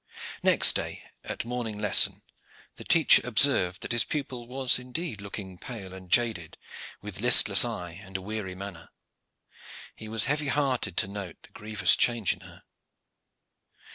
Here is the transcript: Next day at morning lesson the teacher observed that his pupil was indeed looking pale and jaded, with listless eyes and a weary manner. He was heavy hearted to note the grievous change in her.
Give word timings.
Next 0.41 0.73
day 0.73 1.03
at 1.23 1.45
morning 1.45 1.77
lesson 1.77 2.23
the 2.77 2.83
teacher 2.83 3.21
observed 3.23 3.83
that 3.83 3.91
his 3.91 4.03
pupil 4.03 4.47
was 4.47 4.79
indeed 4.79 5.21
looking 5.21 5.59
pale 5.59 5.93
and 5.93 6.09
jaded, 6.09 6.57
with 7.03 7.21
listless 7.21 7.63
eyes 7.63 7.99
and 8.01 8.17
a 8.17 8.21
weary 8.23 8.55
manner. 8.55 8.89
He 9.95 10.07
was 10.07 10.25
heavy 10.25 10.47
hearted 10.47 10.97
to 10.97 11.07
note 11.07 11.37
the 11.43 11.51
grievous 11.51 11.95
change 11.95 12.33
in 12.33 12.39
her. 12.39 12.63